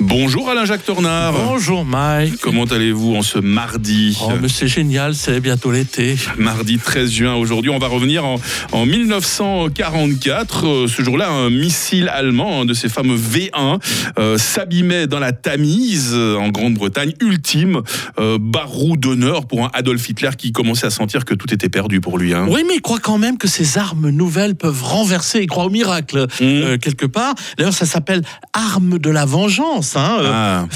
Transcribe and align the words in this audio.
Bonjour 0.00 0.48
Alain-Jacques 0.48 0.84
Tornard. 0.84 1.34
Bonjour 1.34 1.84
Mike. 1.84 2.38
Comment 2.40 2.64
allez-vous 2.64 3.16
en 3.16 3.22
ce 3.22 3.38
mardi 3.38 4.16
Oh, 4.22 4.30
mais 4.40 4.48
c'est 4.48 4.66
génial, 4.66 5.14
c'est 5.14 5.40
bientôt 5.40 5.70
l'été. 5.70 6.16
Mardi 6.38 6.78
13 6.78 7.10
juin 7.10 7.34
aujourd'hui. 7.34 7.70
On 7.70 7.78
va 7.78 7.86
revenir 7.88 8.24
en, 8.24 8.36
en 8.72 8.86
1944. 8.86 10.66
Euh, 10.66 10.86
ce 10.88 11.02
jour-là, 11.02 11.28
un 11.30 11.50
missile 11.50 12.08
allemand, 12.08 12.62
un 12.62 12.64
de 12.64 12.72
ces 12.72 12.88
fameux 12.88 13.16
V1, 13.16 13.78
euh, 14.18 14.38
s'abîmait 14.38 15.06
dans 15.06 15.18
la 15.18 15.32
Tamise, 15.32 16.12
euh, 16.14 16.36
en 16.36 16.48
Grande-Bretagne. 16.48 17.12
Ultime 17.20 17.82
euh, 18.18 18.38
barreau 18.40 18.96
d'honneur 18.96 19.46
pour 19.46 19.64
un 19.66 19.70
Adolf 19.74 20.08
Hitler 20.08 20.30
qui 20.36 20.52
commençait 20.52 20.86
à 20.86 20.90
sentir 20.90 21.24
que 21.26 21.34
tout 21.34 21.52
était 21.52 21.68
perdu 21.68 22.00
pour 22.00 22.16
lui. 22.18 22.32
hein. 22.34 22.46
Oui, 22.48 22.62
mais 22.66 22.76
il 22.76 22.80
croit 22.82 23.00
quand 23.00 23.18
même 23.18 23.36
que 23.36 23.48
ces 23.48 23.76
armes 23.76 24.08
nouvelles 24.08 24.54
peuvent 24.56 24.82
renverser. 24.82 25.40
Il 25.42 25.46
croit 25.46 25.64
au 25.66 25.70
miracle, 25.70 26.26
euh, 26.40 26.78
quelque 26.78 27.06
part. 27.06 27.34
D'ailleurs, 27.58 27.74
ça 27.74 27.86
s'appelle 27.86 28.22
arme 28.54 28.98
de 28.98 29.10
la 29.10 29.26
vengeance. 29.26 29.89
Hein, 29.96 30.18
euh, 30.20 30.32
Ah. 30.32 30.66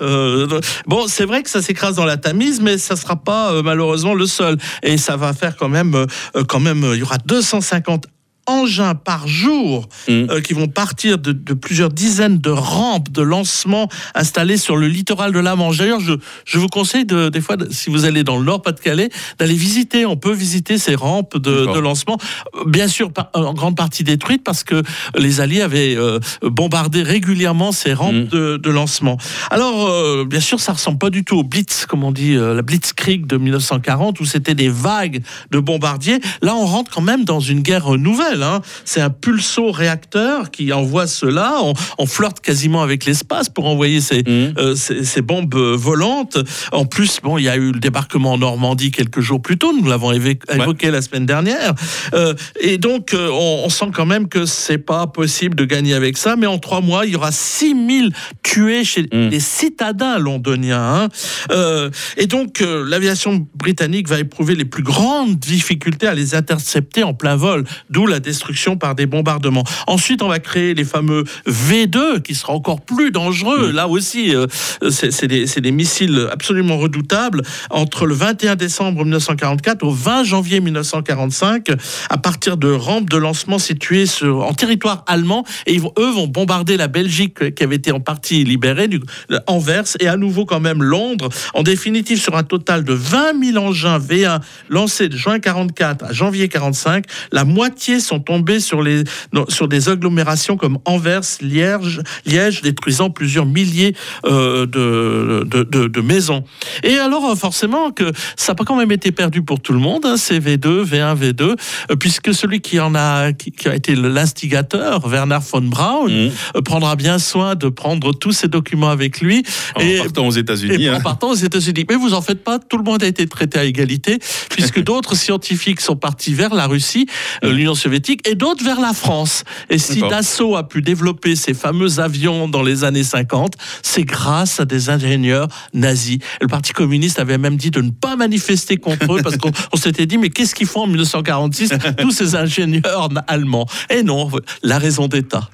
Euh, 0.00 0.60
bon, 0.86 1.06
c'est 1.08 1.24
vrai 1.24 1.42
que 1.42 1.50
ça 1.50 1.62
s'écrase 1.62 1.96
dans 1.96 2.04
la 2.04 2.16
Tamise, 2.16 2.60
mais 2.60 2.78
ça 2.78 2.96
sera 2.96 3.16
pas 3.16 3.52
euh, 3.52 3.62
malheureusement 3.62 4.14
le 4.14 4.26
seul. 4.26 4.56
Et 4.82 4.98
ça 4.98 5.16
va 5.16 5.32
faire 5.32 5.56
quand 5.56 5.68
même, 5.68 5.94
euh, 5.94 6.44
quand 6.48 6.60
même, 6.60 6.84
il 6.92 6.98
y 6.98 7.02
aura 7.02 7.18
250 7.18 8.06
engins 8.48 8.94
par 8.94 9.28
jour 9.28 9.88
Mm. 10.08 10.12
euh, 10.30 10.40
qui 10.40 10.52
vont 10.54 10.68
partir 10.68 11.18
de, 11.18 11.32
de 11.32 11.54
plusieurs 11.54 11.90
dizaines 11.90 12.38
de 12.38 12.50
rampes 12.50 13.10
de 13.12 13.22
lancement 13.22 13.88
installées 14.14 14.56
sur 14.56 14.76
le 14.76 14.88
littoral 14.88 15.32
de 15.32 15.38
la 15.38 15.54
Manche. 15.56 15.76
D'ailleurs, 15.78 16.00
je, 16.00 16.14
je 16.44 16.58
vous 16.58 16.68
conseille 16.68 17.04
de, 17.04 17.28
des 17.28 17.40
fois, 17.40 17.56
si 17.70 17.90
vous 17.90 18.04
allez 18.04 18.24
dans 18.24 18.38
le 18.38 18.44
Nord-Pas-de-Calais, 18.44 19.10
d'aller 19.38 19.54
visiter. 19.54 20.06
On 20.06 20.16
peut 20.16 20.32
visiter 20.32 20.78
ces 20.78 20.94
rampes 20.94 21.36
de, 21.36 21.78
lancement, 21.78 22.18
bien 22.66 22.88
sûr 22.88 23.12
par- 23.12 23.30
en 23.34 23.52
grande 23.54 23.76
partie 23.76 24.02
détruites 24.04 24.42
parce 24.44 24.64
que 24.64 24.82
les 25.16 25.40
Alliés 25.40 25.60
avaient 25.62 25.94
euh, 25.96 26.18
bombardé 26.42 27.02
régulièrement 27.02 27.72
ces 27.72 27.92
rampes 27.92 28.14
Mm. 28.14 28.28
de, 28.28 28.56
de 28.56 28.70
lancement. 28.70 29.18
Alors, 29.50 29.86
euh, 29.88 30.24
bien 30.24 30.40
sûr, 30.40 30.58
ça 30.60 30.72
ressemble 30.72 30.98
pas 30.98 31.10
du 31.10 31.24
tout 31.24 31.36
au 31.36 31.44
Blitz, 31.44 31.84
comme 31.86 32.02
on 32.04 32.12
dit, 32.12 32.34
la 32.34 32.62
Blitzkrieg 32.62 33.26
de 33.26 33.36
1940, 33.36 34.20
où 34.20 34.24
c'était 34.24 34.54
des 34.54 34.68
vagues 34.70 35.22
de 35.50 35.58
bombardiers. 35.60 36.18
Là, 36.42 36.54
on 36.56 36.64
rentre 36.64 36.90
quand 36.90 37.02
même 37.02 37.24
dans 37.24 37.40
une 37.40 37.60
guerre 37.60 37.90
nouvelle. 37.98 38.37
Hein. 38.42 38.60
C'est 38.84 39.00
un 39.00 39.10
pulso-réacteur 39.10 40.50
qui 40.50 40.72
envoie 40.72 41.06
cela. 41.06 41.56
On, 41.62 41.72
on 41.98 42.06
flirte 42.06 42.40
quasiment 42.40 42.82
avec 42.82 43.04
l'espace 43.04 43.48
pour 43.48 43.66
envoyer 43.66 44.00
ces, 44.00 44.18
Mm. 44.22 44.54
euh, 44.58 44.74
ces, 44.74 45.04
ces 45.04 45.22
bombes 45.22 45.54
euh, 45.54 45.76
volantes. 45.76 46.38
En 46.72 46.84
plus, 46.84 47.20
bon, 47.22 47.38
il 47.38 47.44
y 47.44 47.48
a 47.48 47.56
eu 47.56 47.72
le 47.72 47.80
débarquement 47.80 48.32
en 48.32 48.38
Normandie 48.38 48.90
quelques 48.90 49.20
jours 49.20 49.40
plus 49.40 49.56
tôt. 49.58 49.72
Nous 49.72 49.88
l'avons 49.88 50.12
évoqué 50.12 50.90
la 50.90 51.00
semaine 51.02 51.24
dernière. 51.26 51.74
Euh, 52.14 52.34
et 52.60 52.78
donc, 52.78 53.14
euh, 53.14 53.28
on, 53.30 53.62
on 53.64 53.68
sent 53.68 53.90
quand 53.94 54.06
même 54.06 54.28
que 54.28 54.44
c'est 54.46 54.78
pas 54.78 55.06
possible 55.06 55.54
de 55.56 55.64
gagner 55.64 55.94
avec 55.94 56.16
ça. 56.16 56.36
Mais 56.36 56.46
en 56.46 56.58
trois 56.58 56.80
mois, 56.80 57.06
il 57.06 57.12
y 57.12 57.16
aura 57.16 57.32
6000 57.32 58.12
tués 58.42 58.84
chez 58.84 59.02
Mm. 59.12 59.28
les 59.28 59.40
citadins 59.40 60.18
londoniens. 60.18 61.08
hein. 61.50 61.90
Et 62.16 62.26
donc, 62.26 62.60
l'aviation 62.60 63.46
britannique 63.54 64.08
va 64.08 64.18
éprouver 64.18 64.54
les 64.54 64.64
plus 64.64 64.82
grandes 64.82 65.36
difficultés 65.36 66.06
à 66.06 66.14
les 66.14 66.34
intercepter 66.34 67.02
en 67.04 67.14
plein 67.14 67.36
vol, 67.36 67.64
d'où 67.90 68.06
la 68.06 68.20
destruction 68.28 68.76
par 68.76 68.94
des 68.94 69.06
bombardements. 69.06 69.64
Ensuite, 69.86 70.22
on 70.22 70.28
va 70.28 70.38
créer 70.38 70.74
les 70.74 70.84
fameux 70.84 71.24
V2, 71.46 72.20
qui 72.20 72.34
sera 72.34 72.52
encore 72.52 72.82
plus 72.82 73.10
dangereux. 73.10 73.72
Là 73.72 73.88
aussi, 73.88 74.34
euh, 74.34 74.46
c'est 74.90 75.26
des, 75.26 75.72
missiles 75.72 76.28
absolument 76.30 76.76
redoutables. 76.76 77.42
Entre 77.70 78.06
le 78.06 78.14
21 78.14 78.56
décembre 78.56 79.04
1944 79.04 79.82
au 79.82 79.90
20 79.90 80.24
janvier 80.24 80.60
1945, 80.60 81.68
à 82.10 82.18
partir 82.18 82.56
de 82.56 82.70
rampes 82.70 83.08
de 83.08 83.16
lancement 83.16 83.58
situées 83.58 84.06
sur, 84.06 84.44
en 84.44 84.52
territoire 84.52 85.04
allemand, 85.06 85.44
et 85.66 85.74
ils 85.74 85.80
vont- 85.80 85.92
eux 85.98 86.10
vont 86.10 86.26
bombarder 86.26 86.76
la 86.76 86.88
Belgique 86.88 87.54
qui 87.54 87.62
avait 87.62 87.76
été 87.76 87.92
en 87.92 88.00
partie 88.00 88.44
libérée, 88.44 88.88
du, 88.88 89.00
Anvers, 89.46 89.84
et 90.00 90.08
à 90.08 90.16
nouveau 90.16 90.44
quand 90.44 90.60
même 90.60 90.82
Londres. 90.82 91.28
En 91.54 91.62
définitive, 91.62 92.20
sur 92.20 92.36
un 92.36 92.42
total 92.42 92.84
de 92.84 92.92
20 92.92 93.52
000 93.52 93.64
engins 93.64 93.98
V1 93.98 94.40
lancés 94.68 95.08
de 95.08 95.16
juin 95.16 95.38
44 95.38 96.04
à 96.04 96.12
janvier 96.12 96.48
45, 96.48 97.04
la 97.32 97.44
moitié 97.44 98.00
sont 98.00 98.17
tombés 98.18 98.60
sur, 98.60 98.82
les, 98.82 99.04
sur 99.48 99.68
des 99.68 99.88
agglomérations 99.88 100.56
comme 100.56 100.78
Anvers, 100.84 101.22
Liège, 101.40 102.00
Liège 102.26 102.62
détruisant 102.62 103.10
plusieurs 103.10 103.46
milliers 103.46 103.94
euh, 104.26 104.66
de, 104.66 105.44
de, 105.46 105.62
de- 105.64 105.88
de 105.88 106.00
maisons. 106.00 106.44
Et 106.82 106.98
alors, 106.98 107.30
euh, 107.30 107.34
forcément, 107.34 107.90
que 107.90 108.12
ça 108.36 108.52
n'a 108.52 108.56
pas 108.56 108.64
quand 108.64 108.76
même 108.76 108.92
été 108.92 109.12
perdu 109.12 109.42
pour 109.42 109.60
tout 109.60 109.72
le 109.72 109.78
monde, 109.78 110.04
hein, 110.06 110.16
ces 110.16 110.38
V2, 110.40 110.84
V1, 110.84 111.16
V2, 111.16 111.42
euh, 111.42 111.56
puisque 111.98 112.32
celui 112.34 112.60
qui 112.60 112.80
en 112.80 112.94
a, 112.94 113.32
qui, 113.32 113.50
qui 113.52 113.68
a 113.68 113.74
été 113.74 113.94
l'instigateur, 113.94 115.06
Werner 115.06 115.38
von 115.50 115.62
Braun, 115.62 116.08
Mm. 116.08 116.30
euh, 116.56 116.62
prendra 116.62 116.96
bien 116.96 117.18
soin 117.18 117.54
de 117.54 117.68
prendre 117.68 118.12
tous 118.12 118.32
ces 118.32 118.48
documents 118.48 118.90
avec 118.90 119.20
lui. 119.20 119.42
En 119.74 119.80
et 119.80 119.98
partant 119.98 120.26
aux 120.26 120.30
États-Unis. 120.32 120.88
hein. 120.88 120.96
en 120.96 121.00
partant 121.00 121.30
aux 121.30 121.34
États-Unis. 121.34 121.84
Mais 121.88 121.96
vous 121.96 122.14
en 122.14 122.22
faites 122.22 122.42
pas, 122.44 122.58
tout 122.58 122.76
le 122.78 122.82
monde 122.84 123.02
a 123.02 123.06
été 123.06 123.26
traité 123.26 123.58
à 123.58 123.64
égalité, 123.64 124.18
puisque 124.50 124.82
d'autres 124.88 125.14
scientifiques 125.16 125.80
sont 125.80 125.96
partis 125.96 126.34
vers 126.34 126.54
la 126.54 126.66
Russie, 126.66 127.06
l'Union 127.42 127.74
soviétique, 127.74 128.07
et 128.24 128.34
d'autres 128.34 128.64
vers 128.64 128.80
la 128.80 128.92
France. 128.92 129.44
Et 129.70 129.78
si. 129.78 130.02
Dassault 130.08 130.56
a 130.56 130.66
pu 130.66 130.80
développer 130.80 131.36
ces 131.36 131.54
fameux 131.54 132.00
avions 132.00 132.48
dans 132.48 132.62
les 132.62 132.84
années 132.84 133.04
50, 133.04 133.54
c'est 133.82 134.04
grâce 134.04 134.60
à 134.60 134.64
des 134.64 134.90
ingénieurs 134.90 135.48
nazis. 135.74 136.16
Et 136.16 136.42
le 136.42 136.48
Parti 136.48 136.72
communiste 136.72 137.18
avait 137.18 137.38
même 137.38 137.56
dit 137.56 137.70
de 137.70 137.80
ne 137.80 137.90
pas 137.90 138.16
manifester 138.16 138.76
contre 138.76 139.14
eux, 139.14 139.20
parce 139.22 139.36
qu'on 139.36 139.50
on 139.72 139.76
s'était 139.76 140.06
dit, 140.06 140.18
mais 140.18 140.30
qu'est-ce 140.30 140.54
qu'ils 140.54 140.66
font 140.66 140.82
en 140.82 140.86
1946, 140.86 141.72
tous 141.98 142.10
ces 142.10 142.34
ingénieurs 142.34 143.08
allemands? 143.26 143.66
Et 143.90 144.02
non, 144.02 144.30
la 144.62 144.78
raison 144.78 145.08
d'État. 145.08 145.50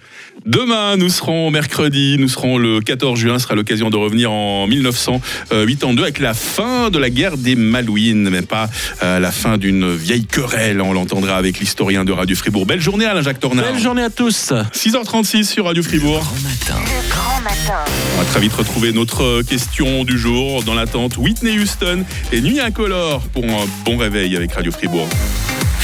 Demain, 0.46 0.96
nous 0.96 1.08
serons 1.08 1.50
mercredi, 1.50 2.16
nous 2.18 2.28
serons 2.28 2.58
le 2.58 2.80
14 2.80 3.18
juin, 3.18 3.38
ce 3.38 3.44
sera 3.44 3.54
l'occasion 3.54 3.88
de 3.88 3.96
revenir 3.96 4.30
en 4.30 4.66
1982 4.66 6.02
avec 6.02 6.18
la 6.18 6.34
fin 6.34 6.90
de 6.90 6.98
la 6.98 7.08
guerre 7.08 7.36
des 7.36 7.56
Malouines, 7.56 8.28
mais 8.30 8.42
pas 8.42 8.68
euh, 9.02 9.18
la 9.20 9.30
fin 9.30 9.56
d'une 9.56 9.94
vieille 9.94 10.26
querelle, 10.26 10.80
on 10.80 10.92
l'entendra 10.92 11.36
avec 11.36 11.60
l'historien 11.60 12.04
de 12.04 12.12
Radio 12.12 12.33
Fribourg. 12.34 12.66
Belle 12.66 12.80
journée 12.80 13.06
Alain-Jacques 13.06 13.40
Tornard. 13.40 13.64
Belle 13.64 13.80
journée 13.80 14.02
à 14.02 14.10
tous 14.10 14.52
6h36 14.72 15.44
sur 15.44 15.66
Radio 15.66 15.82
Fribourg. 15.82 16.20
Grand 16.20 16.34
matin. 16.42 16.84
Le 16.84 17.10
grand 17.10 17.40
matin. 17.40 17.84
On 18.16 18.20
va 18.20 18.24
très 18.24 18.40
vite 18.40 18.52
retrouver 18.52 18.92
notre 18.92 19.22
euh, 19.22 19.42
question 19.42 20.04
du 20.04 20.18
jour 20.18 20.62
dans 20.62 20.74
l'attente 20.74 21.16
Whitney 21.16 21.58
Houston 21.58 22.04
et 22.32 22.40
Nuit 22.40 22.60
Incolore 22.60 23.22
pour 23.32 23.44
un 23.44 23.66
bon 23.84 23.96
réveil 23.96 24.36
avec 24.36 24.52
Radio 24.52 24.72
Fribourg. 24.72 25.08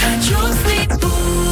Radio 0.00 0.37
Fribourg. 0.37 0.69